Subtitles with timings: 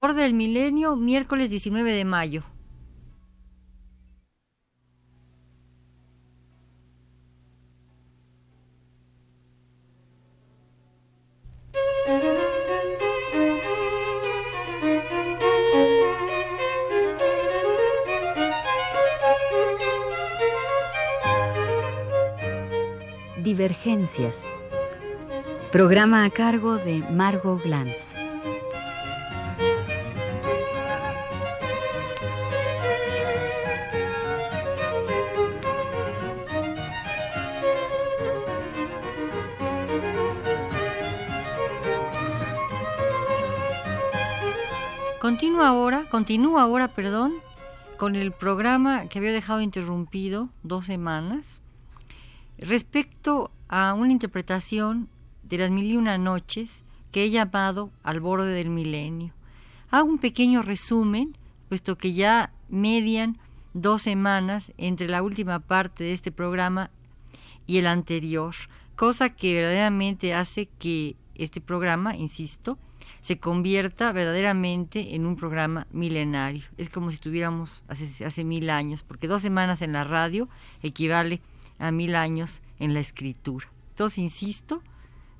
[0.00, 2.44] Del Milenio, miércoles 19 de mayo.
[23.42, 24.46] Divergencias.
[25.72, 28.14] Programa a cargo de Margot Glantz.
[45.58, 47.34] Continúa ahora, continúa ahora, perdón,
[47.96, 51.62] con el programa que había dejado interrumpido dos semanas
[52.58, 55.08] respecto a una interpretación
[55.42, 56.70] de las mil y una noches
[57.10, 59.32] que he llamado Al borde del milenio.
[59.90, 61.36] Hago un pequeño resumen,
[61.68, 63.36] puesto que ya median
[63.74, 66.88] dos semanas entre la última parte de este programa
[67.66, 68.54] y el anterior,
[68.94, 72.78] cosa que verdaderamente hace que este programa, insisto,
[73.20, 76.64] se convierta verdaderamente en un programa milenario.
[76.76, 80.48] Es como si estuviéramos hace, hace mil años, porque dos semanas en la radio
[80.82, 81.40] equivale
[81.78, 83.68] a mil años en la escritura.
[83.90, 84.82] Entonces, insisto,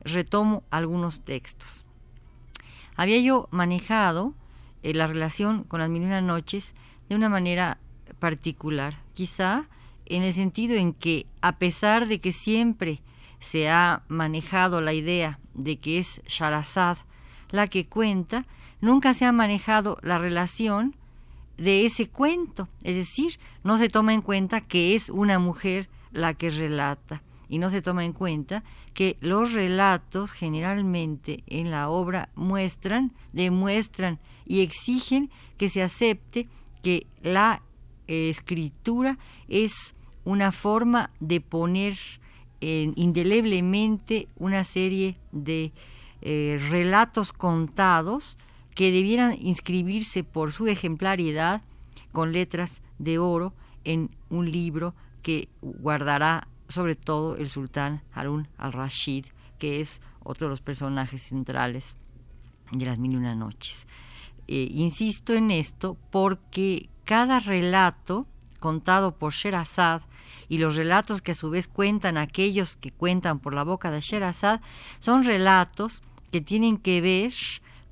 [0.00, 1.84] retomo algunos textos.
[2.96, 4.34] Había yo manejado
[4.82, 6.74] eh, la relación con las mil noches
[7.08, 7.78] de una manera
[8.18, 9.68] particular, quizá
[10.06, 13.02] en el sentido en que, a pesar de que siempre
[13.40, 16.98] se ha manejado la idea de que es Sharazad
[17.56, 18.46] la que cuenta,
[18.80, 20.94] nunca se ha manejado la relación
[21.58, 26.34] de ese cuento, es decir, no se toma en cuenta que es una mujer la
[26.34, 28.62] que relata y no se toma en cuenta
[28.92, 36.48] que los relatos generalmente en la obra muestran, demuestran y exigen que se acepte
[36.82, 37.62] que la
[38.06, 39.18] escritura
[39.48, 41.96] es una forma de poner
[42.60, 45.72] indeleblemente una serie de
[46.28, 48.36] eh, relatos contados
[48.74, 51.62] que debieran inscribirse por su ejemplaridad
[52.10, 53.54] con letras de oro
[53.84, 59.26] en un libro que guardará sobre todo el sultán Harun al-Rashid,
[59.60, 61.96] que es otro de los personajes centrales
[62.72, 63.86] de las mil y una noches.
[64.48, 68.26] Eh, insisto en esto porque cada relato
[68.58, 70.02] contado por Sherazad
[70.48, 74.00] y los relatos que a su vez cuentan aquellos que cuentan por la boca de
[74.00, 74.60] Sherazad
[74.98, 77.32] son relatos que tienen que ver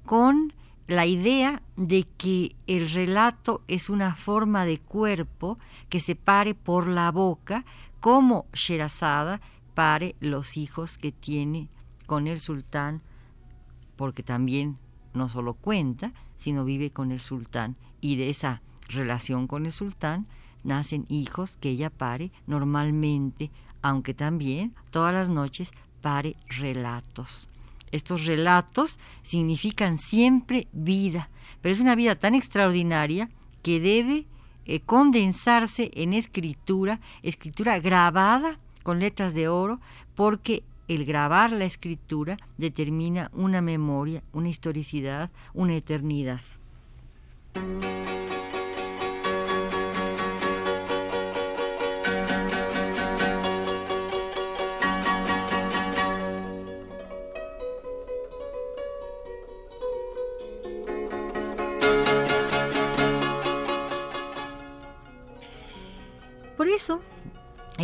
[0.04, 0.52] con
[0.86, 5.58] la idea de que el relato es una forma de cuerpo
[5.88, 7.64] que se pare por la boca,
[8.00, 9.40] como Sherazada
[9.74, 11.68] pare los hijos que tiene
[12.06, 13.02] con el sultán,
[13.96, 14.78] porque también
[15.14, 17.76] no solo cuenta, sino vive con el sultán.
[18.00, 20.26] Y de esa relación con el sultán
[20.64, 25.72] nacen hijos que ella pare normalmente, aunque también todas las noches
[26.02, 27.48] pare relatos.
[27.94, 31.30] Estos relatos significan siempre vida,
[31.62, 33.30] pero es una vida tan extraordinaria
[33.62, 34.26] que debe
[34.66, 39.78] eh, condensarse en escritura, escritura grabada con letras de oro,
[40.16, 46.40] porque el grabar la escritura determina una memoria, una historicidad, una eternidad.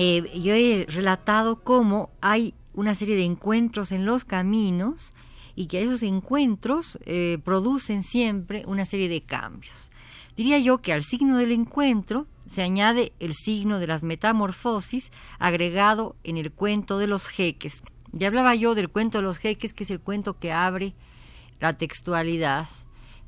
[0.02, 5.12] Eh, yo he relatado cómo hay una serie de encuentros en los caminos
[5.54, 9.90] y que esos encuentros eh, producen siempre una serie de cambios.
[10.38, 16.16] Diría yo que al signo del encuentro se añade el signo de las metamorfosis agregado
[16.24, 17.82] en el cuento de los jeques.
[18.12, 20.94] Ya hablaba yo del cuento de los jeques, que es el cuento que abre
[21.60, 22.70] la textualidad,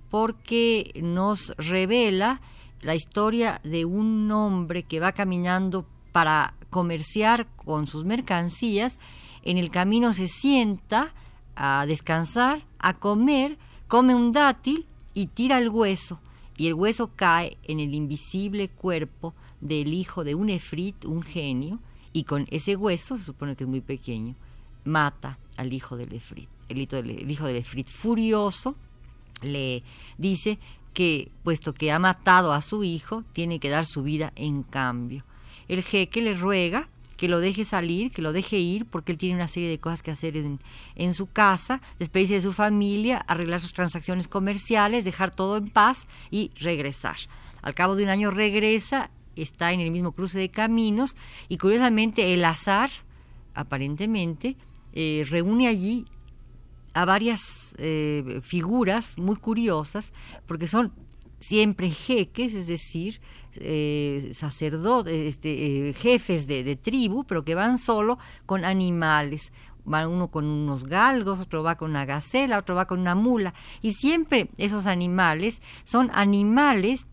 [0.08, 2.40] porque nos revela
[2.80, 8.98] la historia de un hombre que va caminando para comerciar con sus mercancías,
[9.42, 11.14] en el camino se sienta
[11.54, 13.58] a descansar, a comer,
[13.88, 16.19] come un dátil y tira el hueso,
[16.56, 21.78] y el hueso cae en el invisible cuerpo del hijo de un efrit, un genio,
[22.14, 24.34] y con ese hueso, se supone que es muy pequeño,
[24.84, 26.48] mata al hijo del efrit.
[26.70, 28.76] El el hijo del efrit, furioso,
[29.42, 29.82] le
[30.16, 30.58] dice
[30.94, 35.25] que, puesto que ha matado a su hijo, tiene que dar su vida en cambio.
[35.69, 39.37] El jeque le ruega que lo deje salir, que lo deje ir, porque él tiene
[39.37, 40.59] una serie de cosas que hacer en,
[40.97, 46.09] en su casa, despedirse de su familia, arreglar sus transacciones comerciales, dejar todo en paz
[46.32, 47.17] y regresar.
[47.62, 51.17] Al cabo de un año regresa, está en el mismo cruce de caminos
[51.49, 52.91] y curiosamente el azar,
[53.55, 54.56] aparentemente,
[54.93, 56.06] eh, reúne allí
[56.93, 60.12] a varias eh, figuras muy curiosas,
[60.47, 60.93] porque son
[61.41, 63.20] siempre jeques, es decir,
[63.56, 69.52] eh, sacerdotes, este, eh, jefes de, tribu, pero que van solo con animales.
[69.90, 73.52] Va uno con unos galgos, otro va con una gacela, otro va con una mula.
[73.81, 77.06] Y siempre esos animales son animales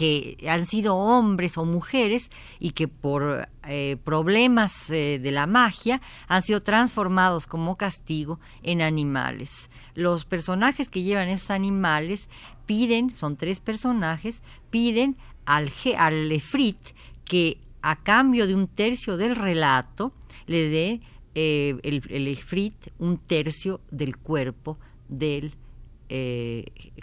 [0.00, 6.00] que han sido hombres o mujeres y que por eh, problemas eh, de la magia
[6.26, 9.68] han sido transformados como castigo en animales.
[9.94, 12.30] Los personajes que llevan esos animales
[12.64, 16.78] piden, son tres personajes, piden al, al Efrit
[17.24, 20.12] que a cambio de un tercio del relato
[20.46, 21.00] le dé
[21.34, 24.78] eh, el, el Efrit un tercio del cuerpo
[25.08, 25.54] del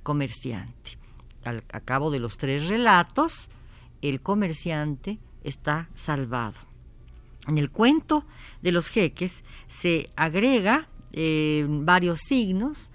[0.03, 0.97] comerciante
[1.47, 3.49] al, a cabo de los tres relatos,
[4.01, 6.59] el comerciante está salvado.
[7.47, 8.25] En el cuento
[8.61, 12.91] de los jeques se agrega eh, varios signos,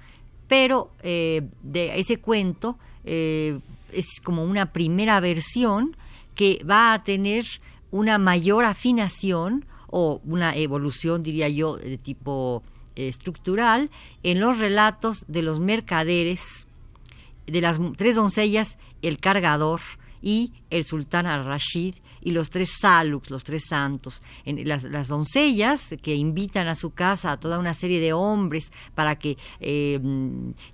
[0.46, 3.58] pero eh, de ese cuento eh,
[3.92, 5.96] es como una primera versión
[6.34, 7.44] que va a tener
[7.90, 12.62] una mayor afinación o una evolución, diría yo, de tipo
[12.96, 13.90] estructural
[14.22, 16.66] en los relatos de los mercaderes
[17.46, 19.80] de las tres doncellas, el cargador
[20.22, 24.22] y el sultán al-Rashid y los tres saluks, los tres santos.
[24.44, 28.72] En las, las, doncellas que invitan a su casa a toda una serie de hombres
[28.94, 30.00] para que eh,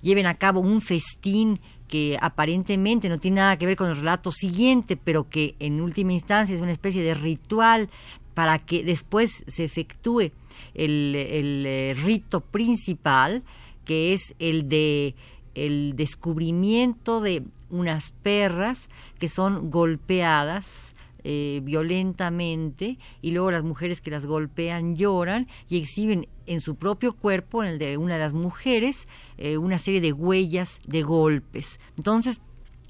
[0.02, 4.30] lleven a cabo un festín que aparentemente no tiene nada que ver con el relato
[4.30, 7.88] siguiente, pero que en última instancia es una especie de ritual
[8.34, 10.30] para que después se efectúe
[10.74, 13.42] el, el eh, rito principal,
[13.84, 15.14] que es el de
[15.54, 18.88] el descubrimiento de unas perras
[19.18, 20.94] que son golpeadas
[21.30, 27.12] eh, violentamente y luego las mujeres que las golpean lloran y exhiben en su propio
[27.12, 31.80] cuerpo, en el de una de las mujeres, eh, una serie de huellas de golpes.
[31.98, 32.40] Entonces,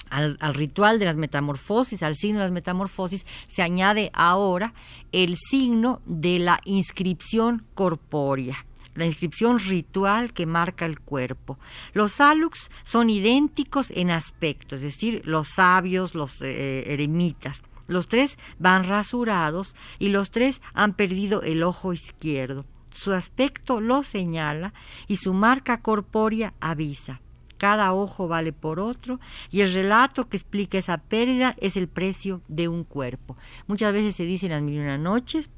[0.09, 4.73] al, al, ritual de las metamorfosis, al signo de las metamorfosis, se añade ahora
[5.11, 8.65] el signo de la inscripción corpórea
[8.95, 11.57] la inscripción ritual que marca el cuerpo.
[11.93, 17.63] Los aluks son idénticos en aspecto, es decir, los sabios, los eh, eremitas.
[17.89, 22.65] Los tres van rasurados y los tres han perdido el ojo izquierdo.
[22.95, 24.73] Su aspecto lo señala
[25.09, 27.21] y su marca corpórea avisa.
[27.57, 29.19] Cada ojo vale por otro
[29.51, 33.37] y el relato que explica esa pérdida es el precio de un cuerpo.
[33.67, 35.51] Muchas veces se dice en las mil noches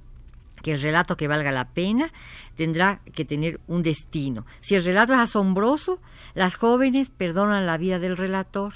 [0.62, 2.10] que el relato que valga la pena
[2.56, 4.46] tendrá que tener un destino.
[4.60, 6.00] Si el relato es asombroso,
[6.34, 8.74] las jóvenes perdonan la vida del relator,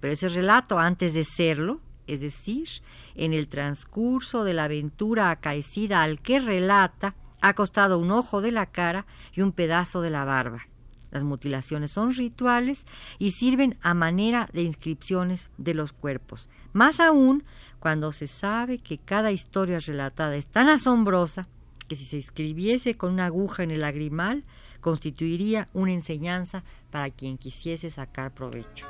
[0.00, 2.68] pero ese relato antes de serlo, es decir,
[3.14, 8.52] en el transcurso de la aventura acaecida al que relata, ha costado un ojo de
[8.52, 10.62] la cara y un pedazo de la barba.
[11.10, 12.86] Las mutilaciones son rituales
[13.18, 16.48] y sirven a manera de inscripciones de los cuerpos.
[16.72, 17.44] Más aún
[17.78, 21.48] cuando se sabe que cada historia relatada es tan asombrosa
[21.88, 24.44] que si se escribiese con una aguja en el lagrimal,
[24.80, 28.86] constituiría una enseñanza para quien quisiese sacar provecho.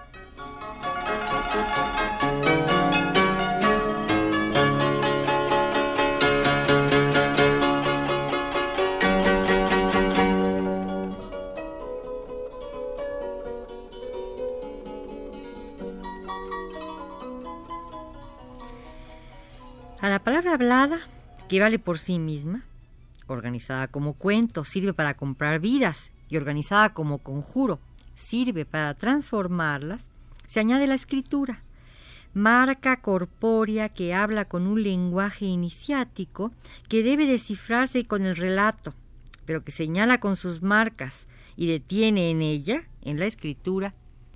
[21.48, 22.64] Que vale por sí misma,
[23.26, 27.78] organizada como cuento, sirve para comprar vidas y organizada como conjuro,
[28.14, 30.02] sirve para transformarlas,
[30.46, 31.62] se añade la escritura,
[32.34, 36.52] marca corpórea que habla con un lenguaje iniciático
[36.88, 38.94] que debe descifrarse con el relato,
[39.44, 43.94] pero que señala con sus marcas y detiene en ella, en la escritura,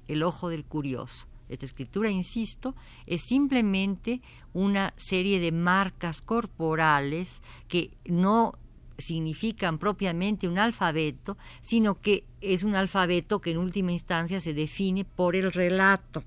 [0.08, 1.29] el ojo del curioso.
[1.50, 2.76] Esta escritura, insisto,
[3.06, 8.52] es simplemente una serie de marcas corporales que no
[8.98, 15.04] significan propiamente un alfabeto, sino que es un alfabeto que en última instancia se define
[15.04, 16.22] por el relato.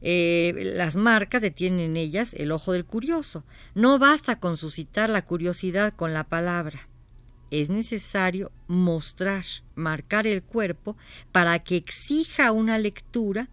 [0.00, 3.44] Eh, las marcas detienen en ellas el ojo del curioso.
[3.74, 6.88] No basta con suscitar la curiosidad con la palabra.
[7.50, 9.44] Es necesario mostrar,
[9.74, 10.96] marcar el cuerpo
[11.32, 13.48] para que exija una lectura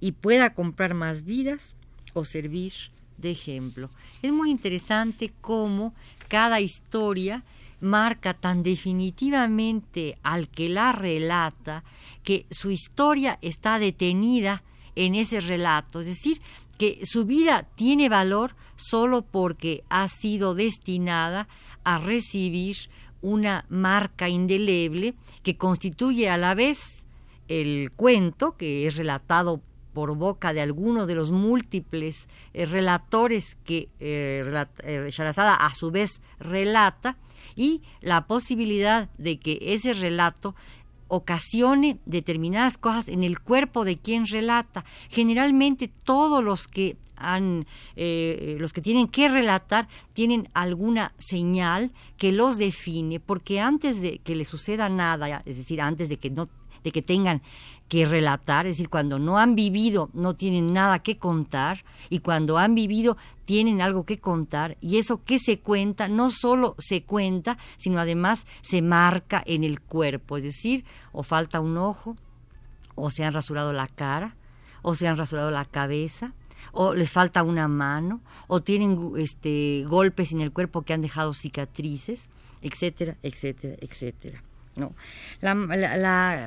[0.00, 1.74] y pueda comprar más vidas
[2.14, 2.72] o servir
[3.18, 3.90] de ejemplo.
[4.22, 5.94] Es muy interesante cómo
[6.28, 7.44] cada historia
[7.80, 11.84] marca tan definitivamente al que la relata
[12.22, 14.62] que su historia está detenida
[14.96, 16.40] en ese relato, es decir,
[16.76, 21.48] que su vida tiene valor solo porque ha sido destinada
[21.84, 22.76] a recibir
[23.22, 27.06] una marca indeleble que constituye a la vez
[27.48, 29.60] el cuento que es relatado
[30.00, 36.22] por boca de alguno de los múltiples eh, relatores que eh, eh a su vez
[36.38, 37.18] relata
[37.54, 40.54] y la posibilidad de que ese relato
[41.08, 44.86] ocasione determinadas cosas en el cuerpo de quien relata.
[45.10, 52.32] Generalmente todos los que han, eh, los que tienen que relatar tienen alguna señal que
[52.32, 56.46] los define, porque antes de que le suceda nada, es decir, antes de que no
[56.82, 57.42] de que tengan
[57.90, 62.56] que relatar, es decir, cuando no han vivido no tienen nada que contar y cuando
[62.56, 63.16] han vivido
[63.46, 68.46] tienen algo que contar y eso que se cuenta no solo se cuenta, sino además
[68.62, 72.14] se marca en el cuerpo, es decir, o falta un ojo,
[72.94, 74.36] o se han rasurado la cara,
[74.82, 76.32] o se han rasurado la cabeza,
[76.70, 81.34] o les falta una mano, o tienen este, golpes en el cuerpo que han dejado
[81.34, 82.30] cicatrices,
[82.62, 84.44] etcétera, etcétera, etcétera.
[84.76, 84.94] No.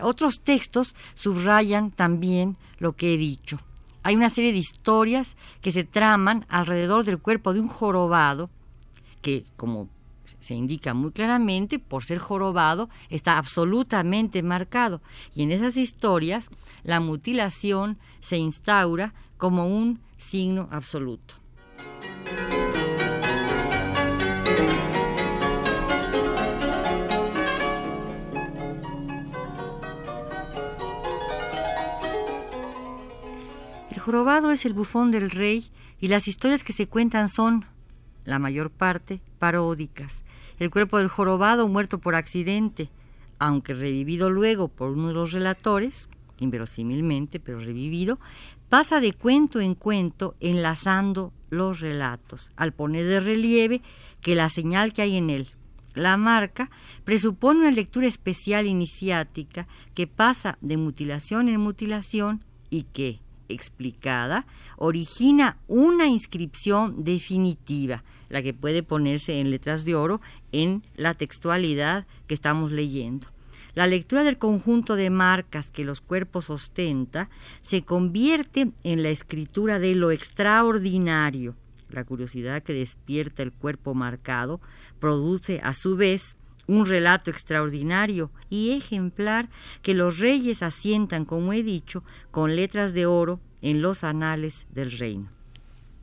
[0.01, 3.59] otros textos subrayan también lo que he dicho.
[4.01, 8.49] Hay una serie de historias que se traman alrededor del cuerpo de un jorobado,
[9.21, 9.89] que como
[10.39, 15.01] se indica muy claramente, por ser jorobado, está absolutamente marcado.
[15.33, 16.49] Y en esas historias
[16.83, 21.42] la mutilación se instaura como un signo absoluto.
[34.03, 37.65] Jorobado es el bufón del rey y las historias que se cuentan son,
[38.25, 40.25] la mayor parte, paródicas.
[40.59, 42.89] El cuerpo del jorobado muerto por accidente,
[43.39, 46.09] aunque revivido luego por uno de los relatores,
[46.41, 48.19] inverosímilmente, pero revivido,
[48.67, 53.81] pasa de cuento en cuento enlazando los relatos, al poner de relieve
[54.19, 55.47] que la señal que hay en él,
[55.95, 56.69] la marca,
[57.05, 63.21] presupone una lectura especial iniciática que pasa de mutilación en mutilación y que,
[63.53, 64.45] explicada
[64.77, 70.19] origina una inscripción definitiva, la que puede ponerse en letras de oro
[70.51, 73.27] en la textualidad que estamos leyendo.
[73.75, 77.29] La lectura del conjunto de marcas que los cuerpos ostenta
[77.61, 81.55] se convierte en la escritura de lo extraordinario.
[81.89, 84.61] La curiosidad que despierta el cuerpo marcado
[84.99, 89.49] produce a su vez un relato extraordinario y ejemplar
[89.81, 94.91] que los reyes asientan, como he dicho, con letras de oro en los anales del
[94.91, 95.29] reino.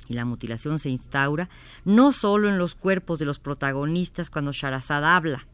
[0.09, 1.49] Y la mutilación se instaura
[1.85, 5.47] no solo en los cuerpos de los protagonistas cuando Sharazad habla.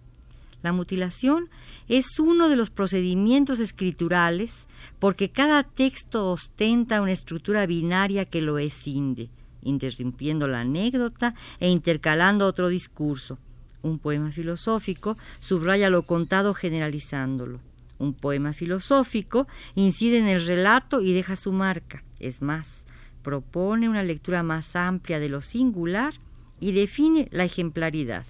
[0.62, 1.50] La mutilación
[1.88, 4.66] es uno de los procedimientos escriturales
[4.98, 9.28] porque cada texto ostenta una estructura binaria que lo escinde,
[9.62, 13.38] interrumpiendo la anécdota e intercalando otro discurso
[13.86, 17.60] un poema filosófico subraya lo contado generalizándolo.
[17.98, 22.04] Un poema filosófico incide en el relato y deja su marca.
[22.20, 22.84] Es más,
[23.22, 26.14] propone una lectura más amplia de lo singular
[26.60, 28.26] y define la ejemplaridad.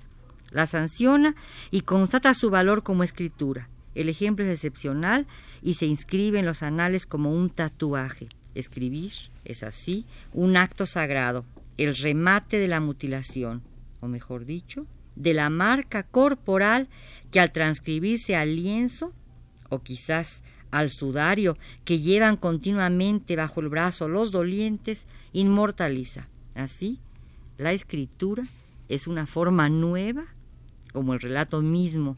[0.50, 1.34] La sanciona
[1.70, 3.68] y constata su valor como escritura.
[3.94, 5.26] El ejemplo es excepcional
[5.62, 8.28] y se inscribe en los anales como un tatuaje.
[8.54, 9.12] Escribir
[9.44, 11.44] es así un acto sagrado,
[11.76, 13.62] el remate de la mutilación,
[14.00, 14.86] o mejor dicho,
[15.16, 16.88] de la marca corporal
[17.30, 19.12] que al transcribirse al lienzo,
[19.68, 26.28] o quizás al sudario que llevan continuamente bajo el brazo los dolientes, inmortaliza.
[26.54, 27.00] Así,
[27.58, 28.44] la escritura
[28.88, 30.24] es una forma nueva,
[30.92, 32.16] como el relato mismo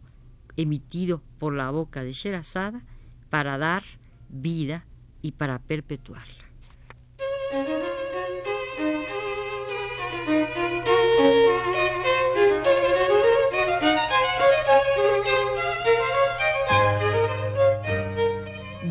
[0.56, 2.82] emitido por la boca de Sherazada,
[3.30, 3.84] para dar
[4.28, 4.84] vida
[5.22, 6.47] y para perpetuarla.